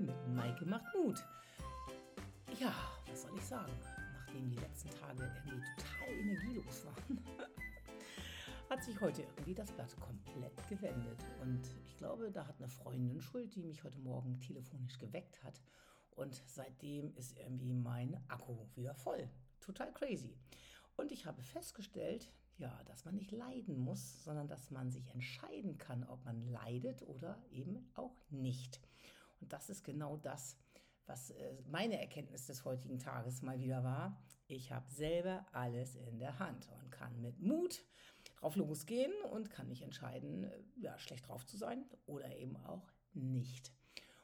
[0.00, 1.24] Mit Maike macht Mut.
[2.58, 2.74] Ja,
[3.06, 3.72] was soll ich sagen?
[4.12, 7.24] Nachdem die letzten Tage irgendwie total energielos waren,
[8.70, 11.18] hat sich heute irgendwie das Blatt komplett gewendet.
[11.42, 15.62] Und ich glaube, da hat eine Freundin Schuld, die mich heute Morgen telefonisch geweckt hat.
[16.10, 19.28] Und seitdem ist irgendwie mein Akku wieder voll.
[19.60, 20.36] Total crazy.
[20.96, 25.78] Und ich habe festgestellt, ja, dass man nicht leiden muss, sondern dass man sich entscheiden
[25.78, 28.80] kann, ob man leidet oder eben auch nicht.
[29.44, 30.56] Und das ist genau das,
[31.04, 34.18] was äh, meine Erkenntnis des heutigen Tages mal wieder war.
[34.46, 37.84] Ich habe selber alles in der Hand und kann mit Mut
[38.24, 42.90] drauf losgehen und kann mich entscheiden, äh, ja, schlecht drauf zu sein oder eben auch
[43.12, 43.70] nicht.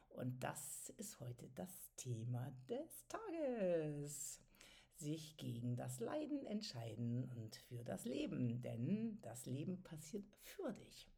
[0.08, 4.40] Und das ist heute das Thema des Tages
[4.96, 11.10] sich gegen das Leiden entscheiden und für das Leben, denn das Leben passiert für dich.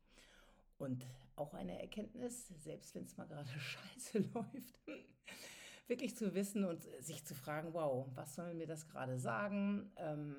[0.76, 4.80] Und auch eine Erkenntnis, selbst wenn es mal gerade scheiße läuft,
[5.88, 9.90] wirklich zu wissen und sich zu fragen, wow, was soll mir das gerade sagen?
[9.96, 10.34] Ähm,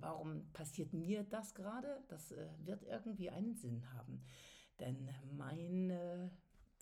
[0.00, 2.02] warum passiert mir das gerade?
[2.08, 4.22] Das äh, wird irgendwie einen Sinn haben.
[4.80, 6.30] Denn meine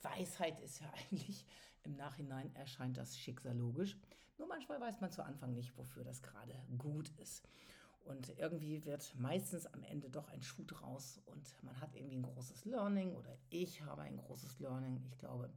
[0.03, 1.47] Weisheit ist ja eigentlich,
[1.83, 3.97] im Nachhinein erscheint das Schicksal logisch.
[4.39, 7.47] Nur manchmal weiß man zu Anfang nicht, wofür das gerade gut ist.
[8.05, 12.23] Und irgendwie wird meistens am Ende doch ein Schuh draus und man hat irgendwie ein
[12.23, 15.05] großes Learning oder ich habe ein großes Learning.
[15.11, 15.51] Ich glaube,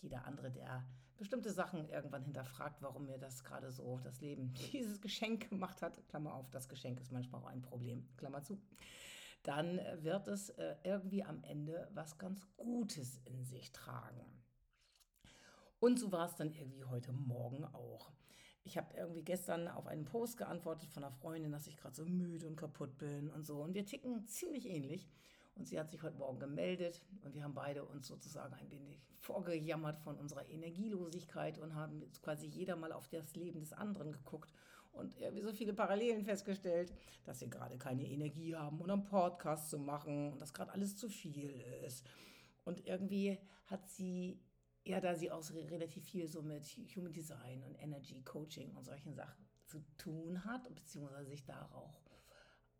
[0.00, 0.84] jeder andere, der
[1.18, 6.06] bestimmte Sachen irgendwann hinterfragt, warum mir das gerade so das Leben dieses Geschenk gemacht hat,
[6.08, 8.58] Klammer auf, das Geschenk ist manchmal auch ein Problem, Klammer zu,
[9.42, 14.24] dann wird es äh, irgendwie am Ende was ganz Gutes in sich tragen.
[15.78, 18.10] Und so war es dann irgendwie heute Morgen auch.
[18.64, 22.04] Ich habe irgendwie gestern auf einen Post geantwortet von einer Freundin, dass ich gerade so
[22.04, 23.62] müde und kaputt bin und so.
[23.62, 25.08] Und wir ticken ziemlich ähnlich.
[25.56, 29.02] Und sie hat sich heute Morgen gemeldet und wir haben beide uns sozusagen ein wenig
[29.18, 34.52] vorgejammert von unserer Energielosigkeit und haben quasi jeder mal auf das Leben des anderen geguckt
[34.92, 36.92] und irgendwie so viele Parallelen festgestellt,
[37.24, 40.96] dass wir gerade keine Energie haben, um einen Podcast zu machen und dass gerade alles
[40.96, 42.06] zu viel ist.
[42.64, 44.40] Und irgendwie hat sie
[44.84, 46.64] ja, da sie auch relativ viel so mit
[46.96, 51.94] Human Design und Energy Coaching und solchen Sachen zu tun hat, beziehungsweise sich darauf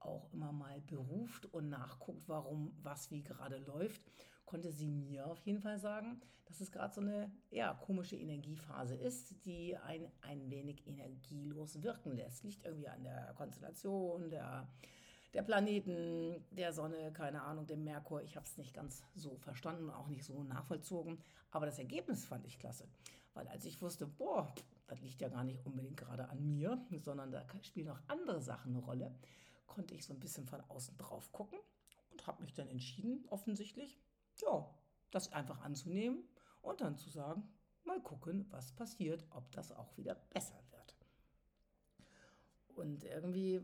[0.00, 4.02] auch immer mal beruft und nachguckt, warum was wie gerade läuft,
[4.44, 8.96] konnte sie mir auf jeden Fall sagen, dass es gerade so eine ja, komische Energiephase
[8.96, 12.42] ist, die ein ein wenig energielos wirken lässt.
[12.42, 14.68] Liegt irgendwie an der Konstellation, der
[15.34, 18.22] der Planeten, der Sonne, keine Ahnung, dem Merkur.
[18.22, 21.18] Ich habe es nicht ganz so verstanden, auch nicht so nachvollzogen.
[21.50, 22.88] Aber das Ergebnis fand ich klasse.
[23.34, 24.52] Weil als ich wusste, boah,
[24.88, 28.74] das liegt ja gar nicht unbedingt gerade an mir, sondern da spielen auch andere Sachen
[28.74, 29.14] eine Rolle,
[29.66, 31.58] konnte ich so ein bisschen von außen drauf gucken
[32.10, 34.00] und habe mich dann entschieden, offensichtlich,
[34.42, 34.68] ja,
[35.12, 36.24] das einfach anzunehmen
[36.60, 37.48] und dann zu sagen,
[37.84, 40.69] mal gucken, was passiert, ob das auch wieder besser wird.
[42.80, 43.60] Und irgendwie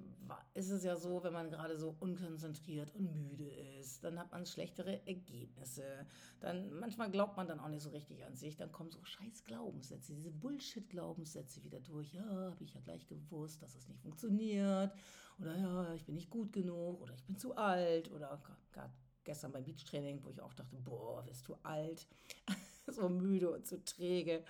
[0.54, 4.44] ist es ja so, wenn man gerade so unkonzentriert und müde ist, dann hat man
[4.44, 6.06] schlechtere Ergebnisse.
[6.40, 8.56] Dann manchmal glaubt man dann auch nicht so richtig an sich.
[8.56, 12.12] Dann kommen so scheiß Glaubenssätze, diese Bullshit-Glaubenssätze wieder durch.
[12.12, 14.92] Ja, habe ich ja gleich gewusst, dass es nicht funktioniert.
[15.40, 17.00] Oder ja, ich bin nicht gut genug.
[17.00, 18.12] Oder ich bin zu alt.
[18.12, 18.40] Oder
[18.72, 18.92] gerade
[19.24, 22.06] gestern beim Beachtraining, wo ich auch dachte, boah, bist du alt.
[22.86, 24.44] so müde und so träge.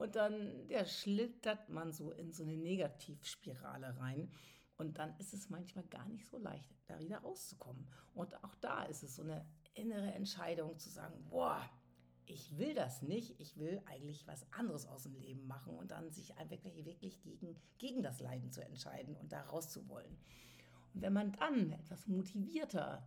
[0.00, 4.30] Und dann ja, schlittert man so in so eine Negativspirale rein.
[4.78, 7.86] Und dann ist es manchmal gar nicht so leicht, da wieder rauszukommen.
[8.14, 9.44] Und auch da ist es so eine
[9.74, 11.60] innere Entscheidung zu sagen, boah,
[12.24, 16.10] ich will das nicht, ich will eigentlich was anderes aus dem Leben machen und dann
[16.10, 20.16] sich wirklich, wirklich gegen, gegen das Leiden zu entscheiden und da rauszuwollen.
[20.94, 23.06] Und wenn man dann etwas motivierter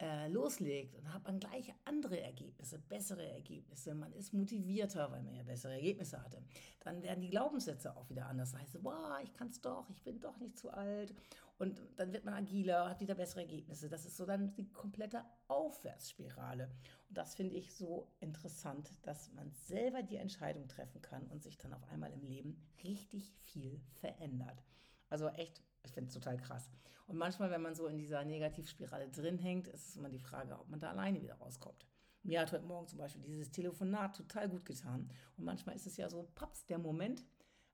[0.00, 5.34] äh, loslegt und hat man gleich andere Ergebnisse, bessere Ergebnisse, man ist motivierter, weil man
[5.34, 6.42] ja bessere Ergebnisse hatte,
[6.80, 8.52] dann werden die Glaubenssätze auch wieder anders.
[8.52, 11.14] Das heißt, wow, ich kann es doch, ich bin doch nicht zu alt
[11.58, 13.90] und dann wird man agiler, hat wieder bessere Ergebnisse.
[13.90, 16.70] Das ist so dann die komplette Aufwärtsspirale.
[17.08, 21.58] Und das finde ich so interessant, dass man selber die Entscheidung treffen kann und sich
[21.58, 24.64] dann auf einmal im Leben richtig viel verändert.
[25.10, 26.70] Also echt, ich finde es total krass.
[27.06, 30.58] Und manchmal, wenn man so in dieser Negativspirale drin hängt, ist es immer die Frage,
[30.58, 31.84] ob man da alleine wieder rauskommt.
[32.22, 35.10] Mir hat heute Morgen zum Beispiel dieses Telefonat total gut getan.
[35.36, 37.24] Und manchmal ist es ja so, paps, der Moment,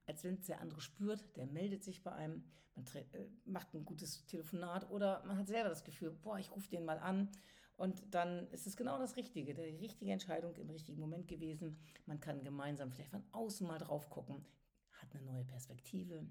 [0.06, 2.44] als wenn es der andere spürt, der meldet sich bei einem,
[2.74, 6.70] man äh, macht ein gutes Telefonat oder man hat selber das Gefühl, boah, ich rufe
[6.70, 7.28] den mal an
[7.76, 11.78] und dann ist es genau das Richtige, die richtige Entscheidung im richtigen Moment gewesen.
[12.06, 14.46] Man kann gemeinsam vielleicht von außen mal drauf gucken,
[14.92, 16.26] hat eine neue Perspektive,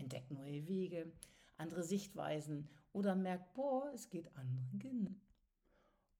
[0.00, 1.12] entdeckt neue Wege,
[1.56, 5.14] andere Sichtweisen oder merkt, boah, es geht anderen genau.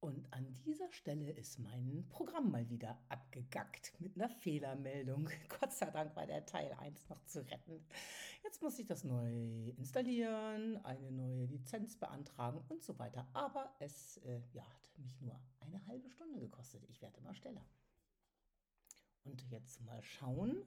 [0.01, 5.29] Und an dieser Stelle ist mein Programm mal wieder abgegackt mit einer Fehlermeldung.
[5.61, 7.85] Gott sei Dank war der Teil 1 noch zu retten.
[8.43, 13.29] Jetzt muss ich das neu installieren, eine neue Lizenz beantragen und so weiter.
[13.35, 16.83] Aber es äh, ja, hat mich nur eine halbe Stunde gekostet.
[16.89, 17.67] Ich werde immer schneller.
[19.25, 20.65] Und jetzt mal schauen.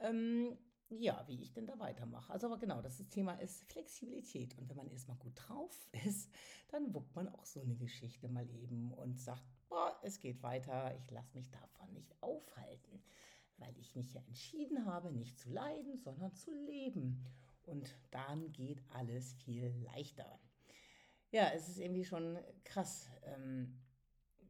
[0.00, 2.32] Ähm, ja, wie ich denn da weitermache.
[2.32, 4.56] Also aber genau, das Thema ist Flexibilität.
[4.56, 6.30] Und wenn man erstmal gut drauf ist,
[6.68, 10.94] dann wuppt man auch so eine Geschichte mal eben und sagt, boah, es geht weiter,
[10.96, 13.02] ich lasse mich davon nicht aufhalten,
[13.58, 17.24] weil ich mich ja entschieden habe, nicht zu leiden, sondern zu leben.
[17.64, 20.38] Und dann geht alles viel leichter.
[21.32, 23.80] Ja, es ist irgendwie schon krass, ähm,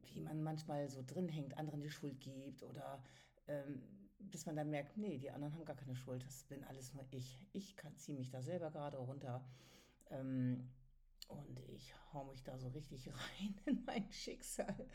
[0.03, 3.03] wie man manchmal so drin hängt, anderen die Schuld gibt oder
[3.47, 3.81] ähm,
[4.19, 7.05] bis man dann merkt, nee, die anderen haben gar keine Schuld, das bin alles nur
[7.11, 7.39] ich.
[7.53, 9.43] Ich ziehe mich da selber gerade runter
[10.09, 10.69] ähm,
[11.27, 14.87] und ich hau mich da so richtig rein in mein Schicksal.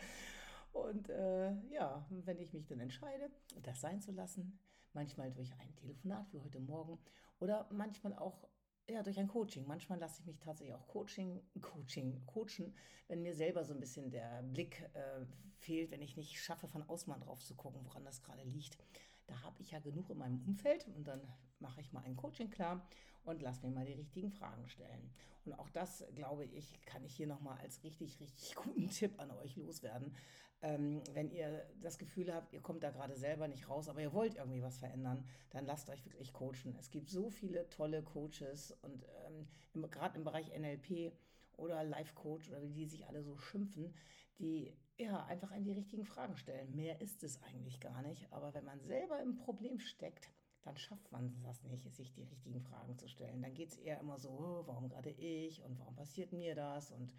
[0.72, 3.30] Und äh, ja, wenn ich mich dann entscheide,
[3.62, 4.58] das sein zu lassen,
[4.94, 6.98] manchmal durch ein Telefonat wie heute Morgen
[7.38, 8.48] oder manchmal auch
[8.88, 9.66] ja, durch ein Coaching.
[9.66, 12.74] Manchmal lasse ich mich tatsächlich auch Coaching, Coaching, coachen,
[13.08, 15.24] wenn mir selber so ein bisschen der Blick äh,
[15.58, 18.78] fehlt, wenn ich nicht schaffe, von außen mal drauf zu gucken, woran das gerade liegt.
[19.26, 21.20] Da habe ich ja genug in meinem Umfeld und dann
[21.60, 22.86] mache ich mal ein Coaching klar
[23.24, 25.10] und lass mir mal die richtigen Fragen stellen.
[25.44, 29.30] Und auch das, glaube ich, kann ich hier nochmal als richtig, richtig guten Tipp an
[29.30, 30.14] euch loswerden.
[30.62, 34.12] Ähm, wenn ihr das Gefühl habt, ihr kommt da gerade selber nicht raus, aber ihr
[34.12, 36.76] wollt irgendwie was verändern, dann lasst euch wirklich coachen.
[36.78, 39.04] Es gibt so viele tolle Coaches und
[39.74, 41.12] ähm, gerade im Bereich NLP
[41.56, 43.92] oder Life Coach oder wie die sich alle so schimpfen,
[44.38, 46.74] die ja einfach an die richtigen Fragen stellen.
[46.74, 48.32] Mehr ist es eigentlich gar nicht.
[48.32, 50.30] Aber wenn man selber im Problem steckt,
[50.62, 53.42] dann schafft man das nicht, sich die richtigen Fragen zu stellen.
[53.42, 56.92] Dann geht es eher immer so, oh, warum gerade ich und warum passiert mir das
[56.92, 57.12] und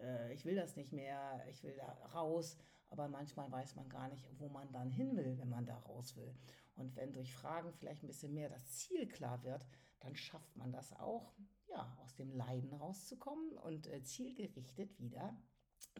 [0.00, 2.56] äh, ich will das nicht mehr, ich will da raus.
[2.88, 6.16] Aber manchmal weiß man gar nicht, wo man dann hin will, wenn man da raus
[6.16, 6.32] will.
[6.76, 9.66] Und wenn durch Fragen vielleicht ein bisschen mehr das Ziel klar wird,
[10.00, 11.32] dann schafft man das auch,
[11.68, 15.36] ja, aus dem Leiden rauszukommen und äh, zielgerichtet wieder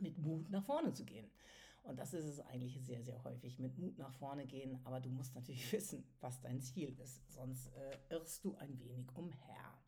[0.01, 1.29] mit Mut nach vorne zu gehen.
[1.87, 4.81] Und das ist es eigentlich sehr, sehr häufig, mit Mut nach vorne gehen.
[4.85, 9.07] Aber du musst natürlich wissen, was dein Ziel ist, sonst äh, irrst du ein wenig
[9.15, 9.79] umher.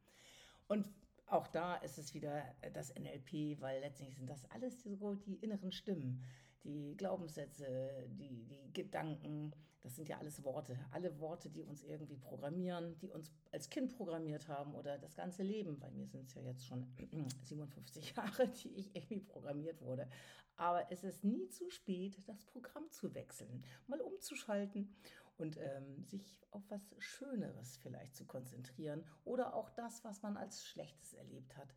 [0.68, 0.86] Und
[1.26, 2.42] auch da ist es wieder
[2.72, 4.96] das NLP, weil letztlich sind das alles die,
[5.26, 6.22] die inneren Stimmen,
[6.64, 9.52] die Glaubenssätze, die, die Gedanken,
[9.82, 10.78] das sind ja alles Worte.
[10.90, 15.42] Alle Worte, die uns irgendwie programmieren, die uns als Kind programmiert haben oder das ganze
[15.42, 15.78] Leben.
[15.78, 16.86] Bei mir sind es ja jetzt schon
[17.42, 20.08] 57 Jahre, die ich irgendwie programmiert wurde.
[20.56, 24.92] Aber es ist nie zu spät, das Programm zu wechseln, mal umzuschalten
[25.36, 30.64] und ähm, sich auf was Schöneres vielleicht zu konzentrieren oder auch das, was man als
[30.64, 31.72] Schlechtes erlebt hat,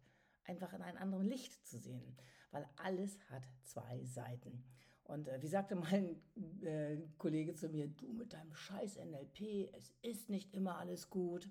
[0.46, 2.18] einfach in einem anderen Licht zu sehen,
[2.50, 4.64] weil alles hat zwei Seiten.
[5.04, 6.22] Und äh, wie sagte mein
[6.64, 11.50] äh, Kollege zu mir, du mit deinem scheiß NLP, es ist nicht immer alles gut.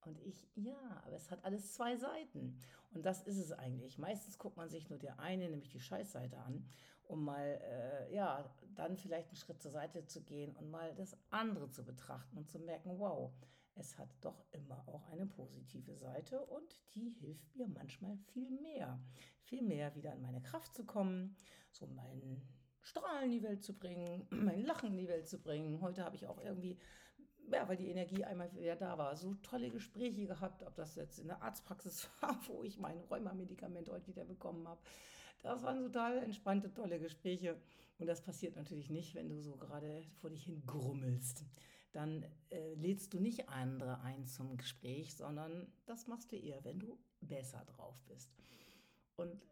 [0.00, 2.58] Und ich, ja, aber es hat alles zwei Seiten.
[2.92, 3.98] Und das ist es eigentlich.
[3.98, 6.66] Meistens guckt man sich nur die eine, nämlich die Scheißseite an,
[7.04, 11.16] um mal, äh, ja, dann vielleicht einen Schritt zur Seite zu gehen und mal das
[11.30, 13.32] andere zu betrachten und zu merken, wow,
[13.74, 19.00] es hat doch immer auch eine positive Seite und die hilft mir manchmal viel mehr.
[19.42, 21.36] Viel mehr wieder in meine Kraft zu kommen,
[21.70, 22.42] so meinen
[22.88, 25.80] Strahlen in die Welt zu bringen, mein Lachen in die Welt zu bringen.
[25.80, 26.78] Heute habe ich auch irgendwie,
[27.52, 31.18] ja, weil die Energie einmal wieder da war, so tolle Gespräche gehabt, ob das jetzt
[31.18, 34.80] in der Arztpraxis war, wo ich mein Rheuma-Medikament heute wieder bekommen habe.
[35.42, 37.56] Das waren total entspannte, tolle Gespräche.
[37.98, 41.44] Und das passiert natürlich nicht, wenn du so gerade vor dich hin grummelst
[41.92, 46.78] dann äh, lädst du nicht andere ein zum Gespräch, sondern das machst du eher, wenn
[46.78, 48.30] du besser drauf bist.
[49.16, 49.42] Und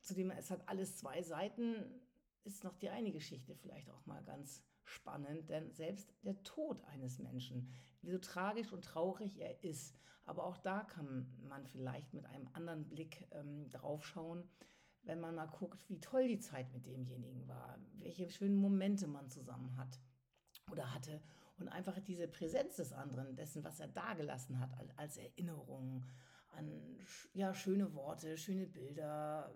[0.00, 1.84] zudem, es hat alles zwei Seiten,
[2.46, 7.18] ist noch die eine Geschichte vielleicht auch mal ganz spannend, denn selbst der Tod eines
[7.18, 7.68] Menschen,
[8.02, 12.48] wie so tragisch und traurig er ist, aber auch da kann man vielleicht mit einem
[12.52, 14.48] anderen Blick ähm, drauf schauen,
[15.02, 19.30] wenn man mal guckt, wie toll die Zeit mit demjenigen war, welche schönen Momente man
[19.30, 20.00] zusammen hat
[20.70, 21.20] oder hatte
[21.58, 26.04] und einfach diese Präsenz des anderen, dessen, was er dagelassen hat, als Erinnerung
[26.50, 26.98] an
[27.34, 29.54] ja, schöne Worte, schöne Bilder,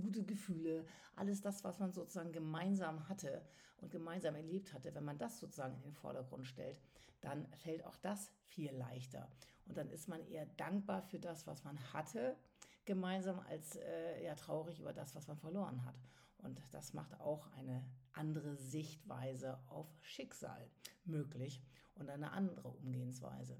[0.00, 0.84] gute Gefühle,
[1.14, 3.42] alles das, was man sozusagen gemeinsam hatte
[3.78, 6.80] und gemeinsam erlebt hatte, wenn man das sozusagen in den Vordergrund stellt,
[7.20, 9.28] dann fällt auch das viel leichter.
[9.66, 12.36] Und dann ist man eher dankbar für das, was man hatte,
[12.84, 15.96] gemeinsam, als äh, ja traurig über das, was man verloren hat.
[16.38, 20.70] Und das macht auch eine andere Sichtweise auf Schicksal
[21.04, 21.60] möglich
[21.96, 23.56] und eine andere Umgehensweise.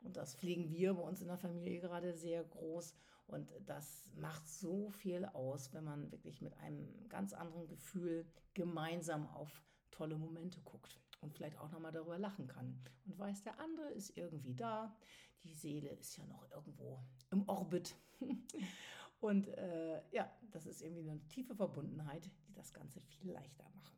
[0.00, 2.94] Und das pflegen wir bei uns in der Familie gerade sehr groß.
[3.26, 9.26] Und das macht so viel aus, wenn man wirklich mit einem ganz anderen Gefühl gemeinsam
[9.28, 13.90] auf tolle Momente guckt und vielleicht auch nochmal darüber lachen kann und weiß, der andere
[13.90, 14.96] ist irgendwie da,
[15.42, 17.96] die Seele ist ja noch irgendwo im Orbit.
[19.20, 23.97] und äh, ja, das ist irgendwie eine tiefe Verbundenheit, die das Ganze viel leichter machen.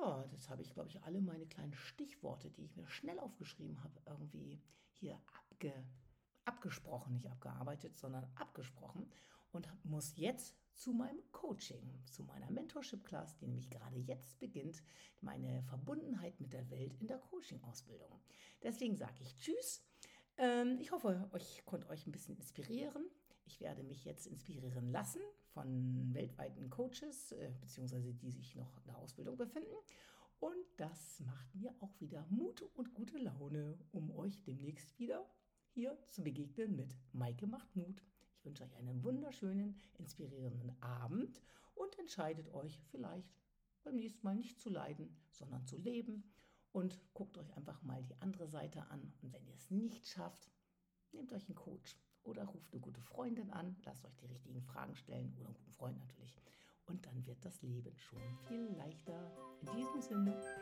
[0.00, 3.82] Ja, das habe ich, glaube ich, alle meine kleinen Stichworte, die ich mir schnell aufgeschrieben
[3.82, 4.60] habe, irgendwie
[4.92, 5.72] hier abge,
[6.44, 9.10] abgesprochen, nicht abgearbeitet, sondern abgesprochen
[9.52, 14.82] und muss jetzt zu meinem Coaching, zu meiner Mentorship-Class, die nämlich gerade jetzt beginnt,
[15.20, 18.20] meine Verbundenheit mit der Welt in der Coaching-Ausbildung.
[18.62, 19.82] Deswegen sage ich Tschüss.
[20.36, 23.04] Ähm, ich hoffe, ich konnte euch ein bisschen inspirieren.
[23.48, 25.22] Ich werde mich jetzt inspirieren lassen
[25.54, 29.74] von weltweiten Coaches, äh, beziehungsweise die sich noch in der Ausbildung befinden.
[30.38, 35.26] Und das macht mir auch wieder Mut und gute Laune, um euch demnächst wieder
[35.70, 38.04] hier zu begegnen mit Maike macht Mut.
[38.36, 41.40] Ich wünsche euch einen wunderschönen, inspirierenden Abend
[41.74, 43.34] und entscheidet euch vielleicht
[43.82, 46.22] beim nächsten Mal nicht zu leiden, sondern zu leben.
[46.70, 49.14] Und guckt euch einfach mal die andere Seite an.
[49.22, 50.50] Und wenn ihr es nicht schafft,
[51.12, 51.96] nehmt euch einen Coach
[52.28, 55.72] oder ruft eine gute Freundin an, lasst euch die richtigen Fragen stellen oder einen guten
[55.72, 56.38] Freund natürlich.
[56.86, 59.30] Und dann wird das Leben schon viel leichter.
[59.62, 60.57] In diesem Sinne.